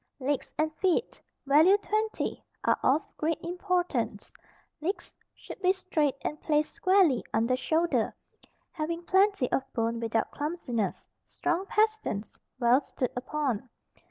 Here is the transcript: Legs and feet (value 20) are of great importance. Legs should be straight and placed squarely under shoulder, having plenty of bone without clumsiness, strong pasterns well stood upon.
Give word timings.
Legs 0.19 0.51
and 0.57 0.75
feet 0.77 1.21
(value 1.45 1.77
20) 1.77 2.43
are 2.63 2.79
of 2.81 3.03
great 3.17 3.37
importance. 3.43 4.33
Legs 4.81 5.13
should 5.35 5.61
be 5.61 5.71
straight 5.71 6.15
and 6.23 6.41
placed 6.41 6.73
squarely 6.73 7.23
under 7.35 7.55
shoulder, 7.55 8.15
having 8.71 9.03
plenty 9.05 9.51
of 9.51 9.61
bone 9.73 9.99
without 9.99 10.31
clumsiness, 10.31 11.05
strong 11.27 11.67
pasterns 11.67 12.35
well 12.59 12.81
stood 12.81 13.11
upon. 13.15 13.69